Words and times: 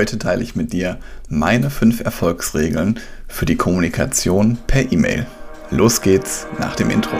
Heute 0.00 0.16
teile 0.16 0.42
ich 0.42 0.56
mit 0.56 0.72
dir 0.72 0.96
meine 1.28 1.68
fünf 1.68 2.00
Erfolgsregeln 2.00 2.98
für 3.28 3.44
die 3.44 3.56
Kommunikation 3.56 4.56
per 4.66 4.90
E-Mail. 4.90 5.26
Los 5.70 6.00
geht's 6.00 6.46
nach 6.58 6.74
dem 6.74 6.88
Intro. 6.88 7.18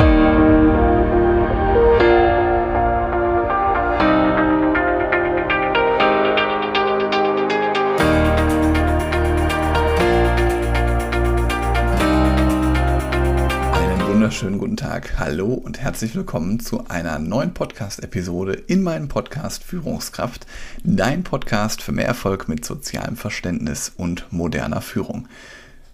Wunderschönen 14.40 14.58
guten 14.58 14.76
Tag. 14.78 15.18
Hallo 15.18 15.52
und 15.52 15.80
herzlich 15.80 16.14
willkommen 16.14 16.60
zu 16.60 16.88
einer 16.88 17.18
neuen 17.18 17.52
Podcast-Episode 17.52 18.54
in 18.54 18.82
meinem 18.82 19.06
Podcast 19.06 19.62
Führungskraft, 19.62 20.46
dein 20.82 21.24
Podcast 21.24 21.82
für 21.82 21.92
mehr 21.92 22.06
Erfolg 22.06 22.48
mit 22.48 22.64
sozialem 22.64 23.16
Verständnis 23.16 23.92
und 23.94 24.24
moderner 24.30 24.80
Führung. 24.80 25.28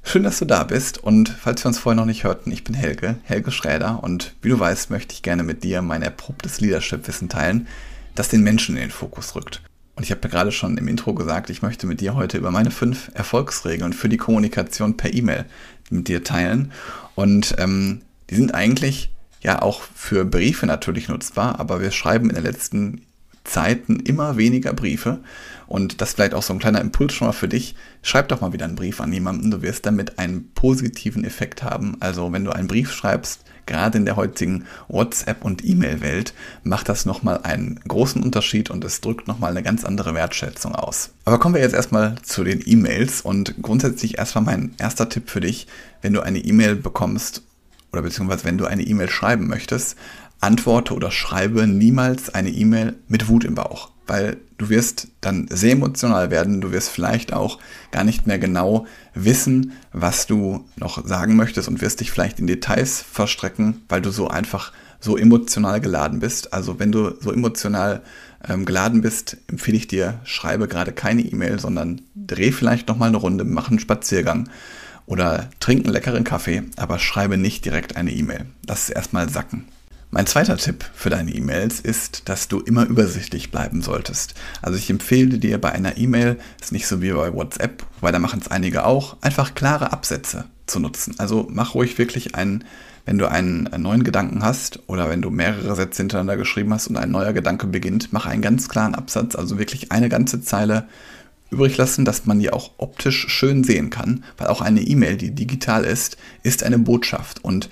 Schön, 0.04 0.22
dass 0.22 0.38
du 0.38 0.44
da 0.44 0.62
bist 0.62 1.02
und 1.02 1.28
falls 1.28 1.64
wir 1.64 1.70
uns 1.70 1.80
vorher 1.80 1.96
noch 1.96 2.06
nicht 2.06 2.22
hörten, 2.22 2.52
ich 2.52 2.62
bin 2.62 2.76
Helge, 2.76 3.16
Helge 3.24 3.50
Schräder 3.50 4.04
und 4.04 4.36
wie 4.42 4.50
du 4.50 4.60
weißt, 4.60 4.90
möchte 4.90 5.12
ich 5.12 5.22
gerne 5.22 5.42
mit 5.42 5.64
dir 5.64 5.82
mein 5.82 6.02
erprobtes 6.02 6.60
Leadership-Wissen 6.60 7.28
teilen, 7.28 7.66
das 8.14 8.28
den 8.28 8.44
Menschen 8.44 8.76
in 8.76 8.82
den 8.82 8.90
Fokus 8.92 9.34
rückt. 9.34 9.60
Und 9.96 10.04
ich 10.04 10.12
habe 10.12 10.28
gerade 10.28 10.52
schon 10.52 10.78
im 10.78 10.86
Intro 10.86 11.14
gesagt, 11.14 11.50
ich 11.50 11.62
möchte 11.62 11.88
mit 11.88 12.00
dir 12.00 12.14
heute 12.14 12.38
über 12.38 12.52
meine 12.52 12.70
fünf 12.70 13.10
Erfolgsregeln 13.14 13.92
für 13.92 14.08
die 14.08 14.18
Kommunikation 14.18 14.96
per 14.96 15.12
E-Mail 15.12 15.46
mit 15.90 16.06
dir 16.06 16.22
teilen. 16.22 16.70
Und 17.16 17.56
ähm, 17.58 18.02
die 18.30 18.34
sind 18.34 18.54
eigentlich 18.54 19.12
ja 19.42 19.62
auch 19.62 19.82
für 19.94 20.24
Briefe 20.24 20.66
natürlich 20.66 21.08
nutzbar, 21.08 21.60
aber 21.60 21.80
wir 21.80 21.90
schreiben 21.90 22.30
in 22.30 22.36
den 22.36 22.44
letzten 22.44 23.02
Zeiten 23.46 24.00
immer 24.00 24.36
weniger 24.36 24.72
Briefe. 24.72 25.20
Und 25.66 26.00
das 26.00 26.14
vielleicht 26.14 26.34
auch 26.34 26.42
so 26.42 26.52
ein 26.52 26.58
kleiner 26.58 26.80
Impuls 26.80 27.14
schon 27.14 27.26
mal 27.26 27.32
für 27.32 27.48
dich. 27.48 27.74
Schreib 28.02 28.28
doch 28.28 28.40
mal 28.40 28.52
wieder 28.52 28.64
einen 28.64 28.76
Brief 28.76 29.00
an 29.00 29.12
jemanden. 29.12 29.50
Du 29.50 29.62
wirst 29.62 29.86
damit 29.86 30.18
einen 30.18 30.52
positiven 30.52 31.24
Effekt 31.24 31.62
haben. 31.62 31.96
Also 32.00 32.32
wenn 32.32 32.44
du 32.44 32.52
einen 32.52 32.68
Brief 32.68 32.92
schreibst, 32.92 33.40
gerade 33.66 33.98
in 33.98 34.04
der 34.04 34.14
heutigen 34.14 34.64
WhatsApp- 34.86 35.44
und 35.44 35.64
E-Mail-Welt, 35.64 36.34
macht 36.62 36.88
das 36.88 37.04
nochmal 37.04 37.40
einen 37.42 37.80
großen 37.88 38.22
Unterschied 38.22 38.70
und 38.70 38.84
es 38.84 39.00
drückt 39.00 39.26
nochmal 39.26 39.50
eine 39.50 39.64
ganz 39.64 39.84
andere 39.84 40.14
Wertschätzung 40.14 40.76
aus. 40.76 41.10
Aber 41.24 41.40
kommen 41.40 41.56
wir 41.56 41.62
jetzt 41.62 41.74
erstmal 41.74 42.14
zu 42.22 42.44
den 42.44 42.62
E-Mails 42.64 43.22
und 43.22 43.60
grundsätzlich 43.60 44.18
erstmal 44.18 44.44
mein 44.44 44.74
erster 44.78 45.08
Tipp 45.08 45.30
für 45.30 45.40
dich, 45.40 45.66
wenn 46.00 46.12
du 46.12 46.20
eine 46.20 46.38
E-Mail 46.38 46.76
bekommst 46.76 47.42
oder 47.92 48.02
beziehungsweise 48.02 48.44
wenn 48.44 48.58
du 48.58 48.66
eine 48.66 48.82
E-Mail 48.82 49.08
schreiben 49.08 49.46
möchtest, 49.46 49.96
antworte 50.40 50.94
oder 50.94 51.10
schreibe 51.10 51.66
niemals 51.66 52.34
eine 52.34 52.50
E-Mail 52.50 52.96
mit 53.08 53.28
Wut 53.28 53.44
im 53.44 53.54
Bauch, 53.54 53.90
weil 54.06 54.36
du 54.58 54.68
wirst 54.68 55.08
dann 55.20 55.48
sehr 55.50 55.72
emotional 55.72 56.30
werden, 56.30 56.60
du 56.60 56.72
wirst 56.72 56.90
vielleicht 56.90 57.32
auch 57.32 57.58
gar 57.90 58.04
nicht 58.04 58.26
mehr 58.26 58.38
genau 58.38 58.86
wissen, 59.14 59.72
was 59.92 60.26
du 60.26 60.64
noch 60.76 61.06
sagen 61.06 61.36
möchtest 61.36 61.68
und 61.68 61.80
wirst 61.80 62.00
dich 62.00 62.10
vielleicht 62.10 62.38
in 62.38 62.46
Details 62.46 63.02
verstrecken, 63.02 63.82
weil 63.88 64.02
du 64.02 64.10
so 64.10 64.28
einfach 64.28 64.72
so 65.00 65.16
emotional 65.16 65.80
geladen 65.80 66.20
bist. 66.20 66.52
Also 66.52 66.78
wenn 66.78 66.92
du 66.92 67.14
so 67.20 67.32
emotional 67.32 68.02
ähm, 68.46 68.64
geladen 68.64 69.02
bist, 69.02 69.36
empfehle 69.48 69.76
ich 69.76 69.86
dir, 69.86 70.20
schreibe 70.24 70.68
gerade 70.68 70.92
keine 70.92 71.22
E-Mail, 71.22 71.58
sondern 71.58 72.02
dreh 72.14 72.52
vielleicht 72.52 72.88
noch 72.88 72.96
mal 72.96 73.08
eine 73.08 73.18
Runde, 73.18 73.44
mach 73.44 73.68
einen 73.68 73.78
Spaziergang 73.78 74.48
oder 75.06 75.48
trink 75.60 75.84
einen 75.84 75.92
leckeren 75.92 76.24
Kaffee, 76.24 76.64
aber 76.76 76.98
schreibe 76.98 77.36
nicht 77.36 77.64
direkt 77.64 77.96
eine 77.96 78.12
E-Mail. 78.12 78.46
Das 78.64 78.84
ist 78.84 78.90
erstmal 78.90 79.28
sacken. 79.28 79.66
Mein 80.10 80.26
zweiter 80.26 80.56
Tipp 80.56 80.84
für 80.94 81.10
deine 81.10 81.32
E-Mails 81.32 81.80
ist, 81.80 82.28
dass 82.28 82.48
du 82.48 82.60
immer 82.60 82.86
übersichtlich 82.86 83.50
bleiben 83.50 83.82
solltest. 83.82 84.34
Also 84.62 84.78
ich 84.78 84.88
empfehle 84.88 85.38
dir 85.38 85.60
bei 85.60 85.72
einer 85.72 85.96
E-Mail, 85.98 86.38
ist 86.60 86.72
nicht 86.72 86.86
so 86.86 87.02
wie 87.02 87.10
bei 87.10 87.34
WhatsApp, 87.34 87.84
weil 88.00 88.12
da 88.12 88.18
machen 88.18 88.40
es 88.40 88.50
einige 88.50 88.86
auch, 88.86 89.16
einfach 89.20 89.54
klare 89.54 89.92
Absätze 89.92 90.44
zu 90.66 90.78
nutzen. 90.78 91.16
Also 91.18 91.48
mach 91.50 91.74
ruhig 91.74 91.98
wirklich 91.98 92.36
einen, 92.36 92.64
wenn 93.04 93.18
du 93.18 93.28
einen 93.28 93.68
neuen 93.78 94.04
Gedanken 94.04 94.42
hast 94.44 94.80
oder 94.86 95.10
wenn 95.10 95.22
du 95.22 95.30
mehrere 95.30 95.74
Sätze 95.74 96.02
hintereinander 96.02 96.36
geschrieben 96.36 96.72
hast 96.72 96.86
und 96.86 96.96
ein 96.96 97.10
neuer 97.10 97.32
Gedanke 97.32 97.66
beginnt, 97.66 98.12
mach 98.12 98.26
einen 98.26 98.42
ganz 98.42 98.68
klaren 98.68 98.94
Absatz, 98.94 99.34
also 99.34 99.58
wirklich 99.58 99.90
eine 99.90 100.08
ganze 100.08 100.40
Zeile 100.40 100.86
übrig 101.50 101.76
lassen, 101.76 102.04
dass 102.04 102.26
man 102.26 102.38
die 102.38 102.52
auch 102.52 102.72
optisch 102.78 103.28
schön 103.28 103.64
sehen 103.64 103.90
kann, 103.90 104.24
weil 104.36 104.48
auch 104.48 104.60
eine 104.60 104.80
E-Mail, 104.80 105.16
die 105.16 105.30
digital 105.30 105.84
ist, 105.84 106.16
ist 106.42 106.62
eine 106.62 106.78
Botschaft. 106.78 107.44
Und 107.44 107.68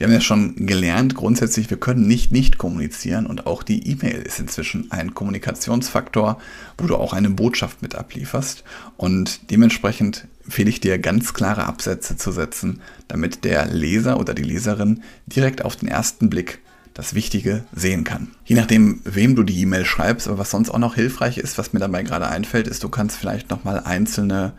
wir 0.00 0.06
haben 0.06 0.14
ja 0.14 0.22
schon 0.22 0.56
gelernt, 0.64 1.14
grundsätzlich, 1.14 1.68
wir 1.68 1.78
können 1.78 2.08
nicht 2.08 2.32
nicht 2.32 2.56
kommunizieren 2.56 3.26
und 3.26 3.46
auch 3.46 3.62
die 3.62 3.86
E-Mail 3.86 4.22
ist 4.22 4.40
inzwischen 4.40 4.90
ein 4.90 5.12
Kommunikationsfaktor, 5.12 6.40
wo 6.78 6.86
du 6.86 6.96
auch 6.96 7.12
eine 7.12 7.28
Botschaft 7.28 7.82
mit 7.82 7.94
ablieferst. 7.94 8.64
Und 8.96 9.50
dementsprechend 9.50 10.26
empfehle 10.44 10.70
ich 10.70 10.80
dir 10.80 10.98
ganz 10.98 11.34
klare 11.34 11.66
Absätze 11.66 12.16
zu 12.16 12.32
setzen, 12.32 12.80
damit 13.08 13.44
der 13.44 13.66
Leser 13.66 14.18
oder 14.18 14.32
die 14.32 14.42
Leserin 14.42 15.02
direkt 15.26 15.62
auf 15.66 15.76
den 15.76 15.88
ersten 15.88 16.30
Blick 16.30 16.60
das 17.00 17.14
Wichtige 17.14 17.64
sehen 17.74 18.04
kann. 18.04 18.28
Je 18.44 18.54
nachdem, 18.56 19.00
wem 19.04 19.34
du 19.34 19.42
die 19.42 19.58
E-Mail 19.62 19.86
schreibst, 19.86 20.28
aber 20.28 20.36
was 20.36 20.50
sonst 20.50 20.68
auch 20.68 20.78
noch 20.78 20.96
hilfreich 20.96 21.38
ist, 21.38 21.56
was 21.56 21.72
mir 21.72 21.80
dabei 21.80 22.02
gerade 22.02 22.28
einfällt, 22.28 22.68
ist, 22.68 22.84
du 22.84 22.90
kannst 22.90 23.16
vielleicht 23.16 23.48
nochmal 23.48 23.80
einzelne 23.80 24.52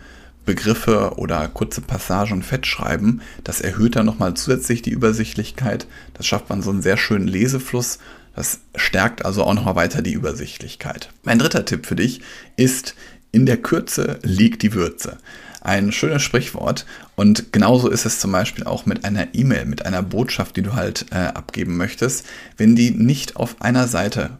Begriffe 0.44 1.18
oder 1.18 1.47
kurze 1.47 1.81
Passagen 1.81 2.41
fett 2.41 2.66
schreiben. 2.66 3.22
Das 3.44 3.62
erhöht 3.62 3.96
dann 3.96 4.07
nochmal 4.07 4.34
zusätzlich 4.34 4.81
die 4.81 4.90
Übersichtlichkeit. 4.90 5.85
Das 6.16 6.25
schafft 6.25 6.50
man 6.50 6.63
so 6.63 6.72
einen 6.72 6.81
sehr 6.81 6.97
schönen 6.97 7.28
Lesefluss. 7.28 8.00
Das 8.35 8.62
stärkt 8.75 9.23
also 9.23 9.44
auch 9.44 9.53
nochmal 9.53 9.75
weiter 9.75 10.02
die 10.02 10.13
Übersichtlichkeit. 10.13 11.12
Mein 11.22 11.38
dritter 11.38 11.63
Tipp 11.63 11.85
für 11.85 11.96
dich 11.96 12.22
ist, 12.56 12.96
in 13.31 13.46
der 13.46 13.58
Kürze 13.58 14.18
liegt 14.23 14.63
die 14.63 14.73
Würze 14.73 15.19
ein 15.61 15.91
schönes 15.91 16.22
Sprichwort. 16.22 16.85
Und 17.16 17.53
genauso 17.53 17.89
ist 17.89 18.05
es 18.05 18.19
zum 18.19 18.31
Beispiel 18.31 18.66
auch 18.66 18.85
mit 18.85 19.05
einer 19.05 19.33
E-Mail, 19.33 19.66
mit 19.66 19.85
einer 19.85 20.03
Botschaft, 20.03 20.57
die 20.57 20.61
du 20.61 20.73
halt 20.73 21.05
äh, 21.11 21.16
abgeben 21.16 21.77
möchtest, 21.77 22.25
wenn 22.57 22.75
die 22.75 22.91
nicht 22.91 23.35
auf 23.35 23.61
einer 23.61 23.88
Seite 23.88 24.31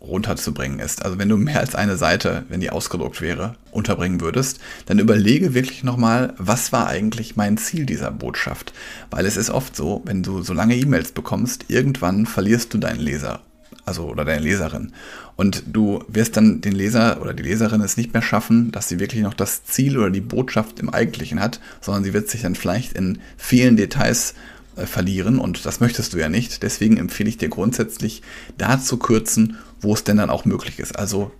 runterzubringen 0.00 0.78
ist. 0.78 1.04
Also 1.04 1.18
wenn 1.18 1.28
du 1.28 1.36
mehr 1.36 1.60
als 1.60 1.74
eine 1.74 1.96
Seite, 1.96 2.44
wenn 2.48 2.60
die 2.60 2.70
ausgedruckt 2.70 3.20
wäre, 3.20 3.56
unterbringen 3.70 4.20
würdest, 4.20 4.60
dann 4.86 4.98
überlege 4.98 5.54
wirklich 5.54 5.82
nochmal, 5.82 6.34
was 6.38 6.72
war 6.72 6.86
eigentlich 6.86 7.36
mein 7.36 7.58
Ziel 7.58 7.86
dieser 7.86 8.10
Botschaft? 8.10 8.72
Weil 9.10 9.26
es 9.26 9.36
ist 9.36 9.50
oft 9.50 9.74
so, 9.74 10.02
wenn 10.04 10.22
du 10.22 10.42
so 10.42 10.52
lange 10.52 10.76
E-Mails 10.76 11.12
bekommst, 11.12 11.66
irgendwann 11.68 12.26
verlierst 12.26 12.72
du 12.74 12.78
deinen 12.78 13.00
Leser 13.00 13.40
also 13.86 14.04
oder 14.08 14.24
deine 14.24 14.42
Leserin. 14.42 14.92
Und 15.36 15.62
du 15.72 16.04
wirst 16.08 16.36
dann 16.36 16.60
den 16.60 16.72
Leser 16.72 17.22
oder 17.22 17.32
die 17.32 17.44
Leserin 17.44 17.80
es 17.80 17.96
nicht 17.96 18.12
mehr 18.12 18.22
schaffen, 18.22 18.72
dass 18.72 18.88
sie 18.88 18.98
wirklich 18.98 19.22
noch 19.22 19.34
das 19.34 19.64
Ziel 19.64 19.96
oder 19.96 20.10
die 20.10 20.20
Botschaft 20.20 20.80
im 20.80 20.90
Eigentlichen 20.90 21.40
hat, 21.40 21.60
sondern 21.80 22.04
sie 22.04 22.12
wird 22.12 22.28
sich 22.28 22.42
dann 22.42 22.56
vielleicht 22.56 22.92
in 22.94 23.20
vielen 23.36 23.76
Details 23.76 24.34
äh, 24.76 24.86
verlieren 24.86 25.38
und 25.38 25.64
das 25.64 25.80
möchtest 25.80 26.12
du 26.12 26.18
ja 26.18 26.28
nicht. 26.28 26.64
Deswegen 26.64 26.96
empfehle 26.96 27.28
ich 27.28 27.38
dir 27.38 27.48
grundsätzlich 27.48 28.22
da 28.58 28.80
zu 28.80 28.98
kürzen, 28.98 29.56
wo 29.80 29.94
es 29.94 30.04
denn 30.04 30.16
dann 30.16 30.30
auch 30.30 30.44
möglich 30.44 30.80
ist. 30.80 30.98
Also 30.98 31.30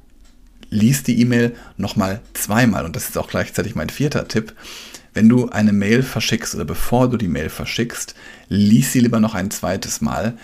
lies 0.70 1.02
die 1.02 1.20
E-Mail 1.20 1.54
nochmal 1.76 2.20
zweimal 2.32 2.84
und 2.84 2.96
das 2.96 3.08
ist 3.08 3.18
auch 3.18 3.28
gleichzeitig 3.28 3.74
mein 3.74 3.90
vierter 3.90 4.28
Tipp. 4.28 4.54
Wenn 5.14 5.28
du 5.28 5.48
eine 5.48 5.72
Mail 5.72 6.02
verschickst 6.02 6.54
oder 6.54 6.64
bevor 6.64 7.08
du 7.08 7.16
die 7.16 7.28
Mail 7.28 7.48
verschickst, 7.48 8.14
lies 8.48 8.92
sie 8.92 9.00
lieber 9.00 9.18
noch 9.18 9.34
ein 9.34 9.50
zweites 9.50 10.00
Mal 10.00 10.36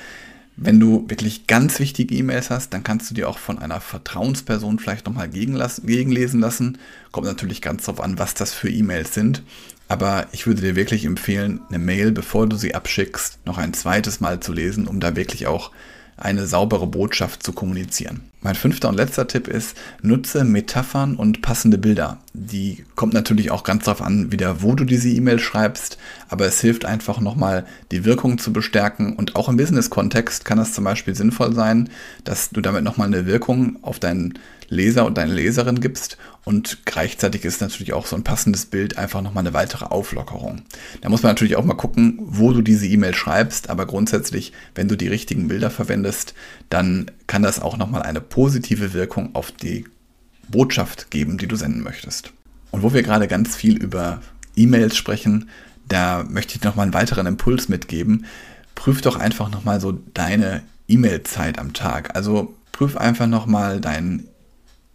wenn 0.56 0.78
du 0.78 1.04
wirklich 1.08 1.46
ganz 1.46 1.78
wichtige 1.78 2.14
E-Mails 2.14 2.50
hast, 2.50 2.74
dann 2.74 2.84
kannst 2.84 3.10
du 3.10 3.14
dir 3.14 3.28
auch 3.28 3.38
von 3.38 3.58
einer 3.58 3.80
Vertrauensperson 3.80 4.78
vielleicht 4.78 5.06
nochmal 5.06 5.28
gegenlesen 5.28 6.40
lassen. 6.40 6.78
Kommt 7.10 7.26
natürlich 7.26 7.62
ganz 7.62 7.84
drauf 7.84 8.00
an, 8.00 8.18
was 8.18 8.34
das 8.34 8.52
für 8.52 8.68
E-Mails 8.68 9.14
sind. 9.14 9.42
Aber 9.88 10.26
ich 10.32 10.46
würde 10.46 10.62
dir 10.62 10.76
wirklich 10.76 11.04
empfehlen, 11.04 11.60
eine 11.68 11.78
Mail, 11.78 12.12
bevor 12.12 12.46
du 12.46 12.56
sie 12.56 12.74
abschickst, 12.74 13.40
noch 13.44 13.58
ein 13.58 13.74
zweites 13.74 14.20
Mal 14.20 14.40
zu 14.40 14.52
lesen, 14.52 14.86
um 14.86 15.00
da 15.00 15.16
wirklich 15.16 15.46
auch 15.46 15.70
eine 16.16 16.46
saubere 16.46 16.86
Botschaft 16.86 17.42
zu 17.42 17.52
kommunizieren. 17.52 18.20
Mein 18.44 18.56
fünfter 18.56 18.88
und 18.88 18.96
letzter 18.96 19.28
Tipp 19.28 19.46
ist, 19.46 19.76
nutze 20.02 20.42
Metaphern 20.42 21.14
und 21.14 21.42
passende 21.42 21.78
Bilder. 21.78 22.18
Die 22.32 22.84
kommt 22.96 23.14
natürlich 23.14 23.52
auch 23.52 23.62
ganz 23.62 23.84
darauf 23.84 24.02
an, 24.02 24.32
wieder 24.32 24.62
wo 24.62 24.74
du 24.74 24.84
diese 24.84 25.08
E-Mail 25.08 25.38
schreibst, 25.38 25.96
aber 26.28 26.46
es 26.46 26.60
hilft 26.60 26.84
einfach 26.84 27.20
nochmal 27.20 27.64
die 27.92 28.04
Wirkung 28.04 28.38
zu 28.38 28.52
bestärken 28.52 29.14
und 29.14 29.36
auch 29.36 29.48
im 29.48 29.56
Business-Kontext 29.56 30.44
kann 30.44 30.58
es 30.58 30.72
zum 30.72 30.82
Beispiel 30.82 31.14
sinnvoll 31.14 31.54
sein, 31.54 31.88
dass 32.24 32.50
du 32.50 32.60
damit 32.60 32.82
nochmal 32.82 33.06
eine 33.06 33.26
Wirkung 33.26 33.78
auf 33.82 34.00
deinen 34.00 34.34
Leser 34.68 35.04
und 35.04 35.18
deine 35.18 35.34
Leserin 35.34 35.80
gibst 35.80 36.16
und 36.44 36.86
gleichzeitig 36.86 37.44
ist 37.44 37.60
natürlich 37.60 37.92
auch 37.92 38.06
so 38.06 38.16
ein 38.16 38.24
passendes 38.24 38.66
Bild 38.66 38.98
einfach 38.98 39.20
nochmal 39.20 39.42
eine 39.42 39.54
weitere 39.54 39.84
Auflockerung. 39.84 40.62
Da 41.02 41.08
muss 41.08 41.22
man 41.22 41.30
natürlich 41.30 41.56
auch 41.56 41.64
mal 41.64 41.74
gucken, 41.74 42.18
wo 42.20 42.52
du 42.52 42.62
diese 42.62 42.86
E-Mail 42.86 43.14
schreibst, 43.14 43.70
aber 43.70 43.86
grundsätzlich, 43.86 44.52
wenn 44.74 44.88
du 44.88 44.96
die 44.96 45.08
richtigen 45.08 45.48
Bilder 45.48 45.70
verwendest, 45.70 46.34
dann 46.70 47.10
kann 47.26 47.42
das 47.42 47.60
auch 47.60 47.76
nochmal 47.76 48.02
eine 48.02 48.20
positive 48.32 48.94
Wirkung 48.94 49.34
auf 49.34 49.52
die 49.52 49.84
Botschaft 50.48 51.10
geben, 51.10 51.36
die 51.36 51.46
du 51.46 51.54
senden 51.56 51.82
möchtest. 51.82 52.32
Und 52.70 52.82
wo 52.82 52.94
wir 52.94 53.02
gerade 53.02 53.28
ganz 53.28 53.54
viel 53.54 53.76
über 53.76 54.22
E-Mails 54.56 54.96
sprechen, 54.96 55.50
da 55.86 56.24
möchte 56.26 56.56
ich 56.56 56.64
nochmal 56.64 56.84
einen 56.84 56.94
weiteren 56.94 57.26
Impuls 57.26 57.68
mitgeben. 57.68 58.24
Prüf 58.74 59.02
doch 59.02 59.16
einfach 59.16 59.50
nochmal 59.50 59.82
so 59.82 59.92
deine 60.14 60.62
E-Mail-Zeit 60.88 61.58
am 61.58 61.74
Tag. 61.74 62.16
Also 62.16 62.54
prüf 62.72 62.96
einfach 62.96 63.26
nochmal 63.26 63.82
deinen 63.82 64.28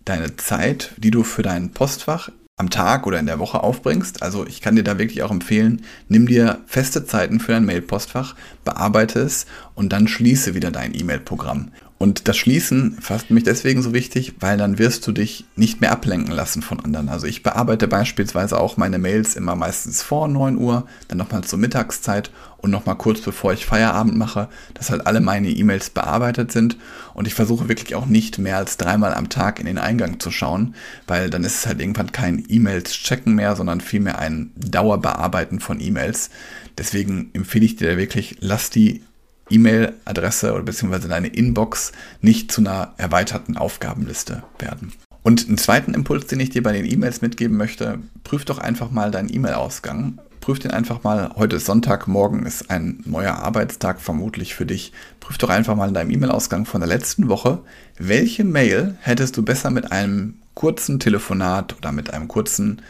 deine 0.04 0.36
Zeit, 0.38 0.94
die 0.98 1.12
du 1.12 1.24
für 1.24 1.44
dein 1.44 1.72
Postfach 1.72 2.32
am 2.56 2.72
Tag 2.72 3.06
oder 3.06 3.20
in 3.20 3.28
der 3.28 3.38
Woche 3.38 3.62
aufbringst. 3.62 4.24
Also 4.24 4.48
ich 4.48 4.62
kann 4.62 4.76
dir 4.76 4.84
da 4.84 4.98
wirklich 4.98 5.22
auch 5.22 5.30
empfehlen, 5.30 5.84
nimm 6.10 6.26
dir 6.26 6.60
feste 6.66 7.06
Zeiten 7.06 7.40
für 7.40 7.52
dein 7.52 7.66
Mailpostfach, 7.66 8.36
bearbeite 8.66 9.20
es 9.20 9.46
und 9.76 9.94
dann 9.94 10.08
schließe 10.08 10.56
wieder 10.56 10.72
dein 10.72 11.00
E-Mail-Programm. 11.00 11.72
Und 12.00 12.28
das 12.28 12.38
Schließen 12.38 12.98
fasst 13.02 13.32
mich 13.32 13.44
deswegen 13.44 13.82
so 13.82 13.92
wichtig, 13.92 14.36
weil 14.40 14.58
dann 14.58 14.78
wirst 14.78 15.08
du 15.08 15.12
dich 15.12 15.46
nicht 15.56 15.82
mehr 15.82 15.92
ablenken 15.92 16.32
lassen 16.32 16.62
von 16.62 16.80
anderen. 16.80 17.10
Also 17.10 17.26
ich 17.26 17.42
bearbeite 17.42 17.88
beispielsweise 17.88 18.60
auch 18.60 18.78
meine 18.78 19.00
Mails 19.00 19.36
immer 19.36 19.56
meistens 19.56 20.04
vor 20.04 20.28
9 20.28 20.58
Uhr, 20.58 20.88
dann 21.08 21.18
nochmal 21.18 21.44
zur 21.44 21.58
Mittagszeit 21.58 22.30
und 22.58 22.70
nochmal 22.70 22.98
kurz 22.98 23.22
bevor 23.22 23.52
ich 23.54 23.66
Feierabend 23.66 24.16
mache, 24.16 24.48
dass 24.76 24.92
halt 24.92 25.08
alle 25.08 25.22
meine 25.22 25.50
E-Mails 25.50 25.90
bearbeitet 25.90 26.52
sind. 26.52 26.78
Und 27.16 27.26
ich 27.26 27.34
versuche 27.34 27.68
wirklich 27.68 27.96
auch 27.96 28.06
nicht 28.06 28.38
mehr 28.38 28.58
als 28.58 28.78
dreimal 28.78 29.16
am 29.16 29.30
Tag 29.30 29.60
in 29.60 29.66
den 29.66 29.80
Eingang 29.80 30.20
zu 30.20 30.30
schauen, 30.30 30.76
weil 31.08 31.32
dann 31.32 31.44
ist 31.44 31.56
es 31.56 31.66
halt 31.66 31.80
irgendwann 31.82 32.12
kein 32.12 32.44
E-Mails 32.48 32.92
checken 32.92 33.34
mehr, 33.34 33.56
sondern 33.56 33.82
vielmehr 33.82 34.20
ein 34.20 34.52
Dauerbearbeiten 34.56 35.60
von 35.60 35.80
E-Mails. 35.80 36.30
Deswegen 36.78 37.32
empfehle 37.34 37.66
ich 37.66 37.76
dir 37.76 37.98
wirklich, 37.98 38.38
lass 38.40 38.70
die 38.70 39.02
E-Mail-Adresse 39.50 40.54
oder 40.54 40.64
beziehungsweise 40.64 41.08
deine 41.08 41.28
Inbox 41.28 41.92
nicht 42.22 42.52
zu 42.52 42.62
einer 42.62 42.94
erweiterten 42.98 43.58
Aufgabenliste 43.58 44.44
werden. 44.60 44.94
Und 45.24 45.48
einen 45.48 45.58
zweiten 45.58 45.94
Impuls, 45.94 46.28
den 46.28 46.40
ich 46.40 46.52
dir 46.52 46.64
bei 46.64 46.72
den 46.72 46.90
E-Mails 46.90 47.22
mitgeben 47.22 47.58
möchte, 47.58 48.00
prüf 48.24 48.46
doch 48.46 48.60
einfach 48.60 48.92
mal 48.92 49.12
deinen 49.12 49.34
E-Mail-Ausgang. 49.34 50.20
Prüf 50.40 50.60
den 50.60 50.72
einfach 50.72 51.04
mal, 51.04 51.32
heute 51.36 51.58
ist 51.58 51.66
Sonntag, 51.66 52.08
morgen 52.08 52.46
ist 52.46 52.70
ein 52.72 53.02
neuer 53.04 53.34
Arbeitstag 53.34 54.00
vermutlich 54.00 54.56
für 54.56 54.66
dich. 54.66 54.94
Prüf 55.20 55.38
doch 55.38 55.50
einfach 55.50 55.76
mal 55.76 55.90
in 55.90 55.94
deinem 55.94 56.12
E-Mail-Ausgang 56.12 56.66
von 56.66 56.80
der 56.80 56.88
letzten 56.88 57.28
Woche, 57.28 57.60
welche 57.98 58.46
Mail 58.46 58.96
hättest 59.02 59.36
du 59.36 59.44
besser 59.44 59.70
mit 59.70 59.92
einem 59.92 60.36
kurzen 60.54 61.00
Telefonat 61.00 61.76
oder 61.78 61.92
mit 61.92 62.14
einem 62.14 62.30
kurzen 62.30 62.82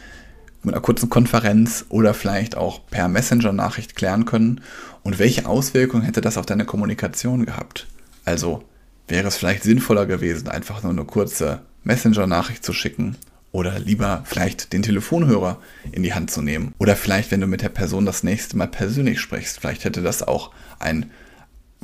mit 0.63 0.73
einer 0.73 0.81
kurzen 0.81 1.09
Konferenz 1.09 1.85
oder 1.89 2.13
vielleicht 2.13 2.55
auch 2.55 2.85
per 2.87 3.07
Messenger-Nachricht 3.07 3.95
klären 3.95 4.25
können? 4.25 4.61
Und 5.03 5.19
welche 5.19 5.45
Auswirkungen 5.45 6.03
hätte 6.03 6.21
das 6.21 6.37
auf 6.37 6.45
deine 6.45 6.65
Kommunikation 6.65 7.45
gehabt? 7.45 7.87
Also 8.25 8.63
wäre 9.07 9.27
es 9.27 9.37
vielleicht 9.37 9.63
sinnvoller 9.63 10.05
gewesen, 10.05 10.49
einfach 10.49 10.83
nur 10.83 10.91
eine 10.91 11.05
kurze 11.05 11.61
Messenger-Nachricht 11.83 12.63
zu 12.63 12.73
schicken 12.73 13.15
oder 13.51 13.79
lieber 13.79 14.23
vielleicht 14.25 14.73
den 14.73 14.83
Telefonhörer 14.83 15.59
in 15.91 16.03
die 16.03 16.13
Hand 16.13 16.29
zu 16.29 16.41
nehmen? 16.41 16.73
Oder 16.77 16.95
vielleicht, 16.95 17.31
wenn 17.31 17.41
du 17.41 17.47
mit 17.47 17.61
der 17.61 17.69
Person 17.69 18.05
das 18.05 18.23
nächste 18.23 18.57
Mal 18.57 18.67
persönlich 18.67 19.19
sprichst, 19.21 19.59
vielleicht 19.59 19.85
hätte 19.85 20.01
das 20.01 20.23
auch 20.23 20.51
eine 20.79 21.07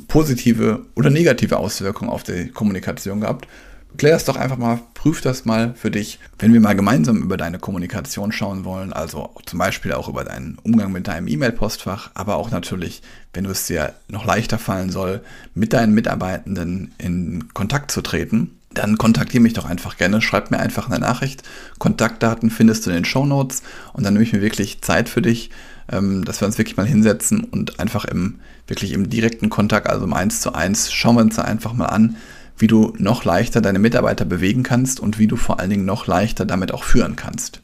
positive 0.08 0.84
oder 0.94 1.10
negative 1.10 1.56
Auswirkung 1.56 2.08
auf 2.08 2.22
die 2.22 2.48
Kommunikation 2.48 3.20
gehabt 3.20 3.48
klär 3.96 4.12
das 4.12 4.24
doch 4.24 4.36
einfach 4.36 4.56
mal, 4.56 4.80
prüf 4.94 5.20
das 5.20 5.44
mal 5.44 5.74
für 5.74 5.90
dich. 5.90 6.18
Wenn 6.38 6.52
wir 6.52 6.60
mal 6.60 6.74
gemeinsam 6.74 7.22
über 7.22 7.36
deine 7.36 7.58
Kommunikation 7.58 8.32
schauen 8.32 8.64
wollen, 8.64 8.92
also 8.92 9.30
zum 9.46 9.58
Beispiel 9.58 9.92
auch 9.92 10.08
über 10.08 10.24
deinen 10.24 10.58
Umgang 10.62 10.92
mit 10.92 11.06
deinem 11.06 11.28
E-Mail-Postfach, 11.28 12.10
aber 12.14 12.36
auch 12.36 12.50
natürlich, 12.50 13.02
wenn 13.32 13.44
du 13.44 13.50
es 13.50 13.66
dir 13.66 13.94
noch 14.08 14.24
leichter 14.24 14.58
fallen 14.58 14.90
soll, 14.90 15.20
mit 15.54 15.72
deinen 15.72 15.94
Mitarbeitenden 15.94 16.94
in 16.98 17.52
Kontakt 17.54 17.90
zu 17.90 18.00
treten, 18.00 18.58
dann 18.72 18.98
kontaktiere 18.98 19.42
mich 19.42 19.52
doch 19.52 19.66
einfach 19.66 19.96
gerne, 19.96 20.20
schreib 20.20 20.50
mir 20.50 20.58
einfach 20.58 20.88
eine 20.88 20.98
Nachricht. 20.98 21.42
Kontaktdaten 21.78 22.50
findest 22.50 22.84
du 22.84 22.90
in 22.90 22.96
den 22.96 23.04
Show 23.04 23.24
Notes 23.24 23.62
und 23.92 24.04
dann 24.04 24.14
nehme 24.14 24.24
ich 24.24 24.32
mir 24.32 24.42
wirklich 24.42 24.82
Zeit 24.82 25.08
für 25.08 25.22
dich, 25.22 25.50
ähm, 25.90 26.24
dass 26.24 26.40
wir 26.40 26.46
uns 26.46 26.58
wirklich 26.58 26.76
mal 26.76 26.86
hinsetzen 26.86 27.44
und 27.44 27.78
einfach 27.78 28.04
im 28.04 28.40
wirklich 28.66 28.92
im 28.92 29.10
direkten 29.10 29.50
Kontakt, 29.50 29.88
also 29.88 30.04
im 30.04 30.14
1 30.14 30.40
zu 30.40 30.54
1, 30.54 30.92
schauen 30.92 31.16
wir 31.16 31.22
uns 31.22 31.36
da 31.36 31.42
einfach 31.42 31.74
mal 31.74 31.86
an, 31.86 32.16
wie 32.56 32.66
du 32.66 32.94
noch 32.98 33.24
leichter 33.24 33.60
deine 33.60 33.78
Mitarbeiter 33.78 34.24
bewegen 34.24 34.62
kannst 34.62 35.00
und 35.00 35.18
wie 35.18 35.26
du 35.26 35.36
vor 35.36 35.60
allen 35.60 35.70
Dingen 35.70 35.84
noch 35.84 36.06
leichter 36.06 36.44
damit 36.44 36.72
auch 36.72 36.84
führen 36.84 37.16
kannst. 37.16 37.60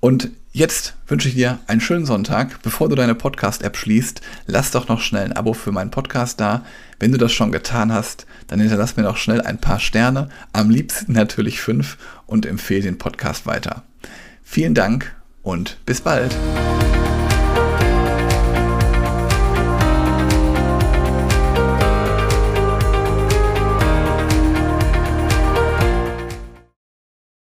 Und 0.00 0.30
jetzt 0.50 0.94
wünsche 1.06 1.28
ich 1.28 1.34
dir 1.34 1.60
einen 1.68 1.80
schönen 1.80 2.06
Sonntag. 2.06 2.60
Bevor 2.62 2.88
du 2.88 2.96
deine 2.96 3.14
Podcast-App 3.14 3.76
schließt, 3.76 4.20
lass 4.46 4.72
doch 4.72 4.88
noch 4.88 5.00
schnell 5.00 5.26
ein 5.26 5.32
Abo 5.32 5.52
für 5.52 5.70
meinen 5.70 5.92
Podcast 5.92 6.40
da. 6.40 6.64
Wenn 6.98 7.12
du 7.12 7.18
das 7.18 7.32
schon 7.32 7.52
getan 7.52 7.92
hast, 7.92 8.26
dann 8.48 8.58
hinterlass 8.58 8.96
mir 8.96 9.04
doch 9.04 9.16
schnell 9.16 9.40
ein 9.40 9.58
paar 9.58 9.78
Sterne, 9.78 10.28
am 10.52 10.70
liebsten 10.70 11.12
natürlich 11.12 11.60
fünf 11.60 11.98
und 12.26 12.46
empfehle 12.46 12.82
den 12.82 12.98
Podcast 12.98 13.46
weiter. 13.46 13.84
Vielen 14.42 14.74
Dank 14.74 15.14
und 15.42 15.78
bis 15.86 16.00
bald. 16.00 16.36